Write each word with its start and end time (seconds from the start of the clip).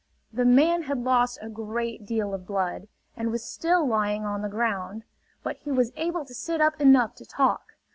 The 0.33 0.45
man 0.45 0.81
had 0.81 1.03
lost 1.03 1.37
a 1.43 1.47
great 1.47 2.07
deal 2.07 2.33
of 2.33 2.47
blood, 2.47 2.87
and 3.15 3.29
was 3.29 3.45
still 3.45 3.85
lying 3.87 4.25
on 4.25 4.41
the 4.41 4.49
ground; 4.49 5.03
but 5.43 5.57
he 5.57 5.69
was 5.69 5.91
able 5.95 6.25
to 6.25 6.33
sit 6.33 6.59
up 6.59 6.81
enough 6.81 7.13
to 7.17 7.23
talk. 7.23 7.73